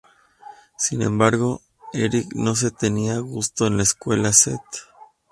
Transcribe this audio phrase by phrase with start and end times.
[0.79, 1.61] Sin embargo,
[1.93, 4.57] Eric no se sentía a gusto en la escuela St.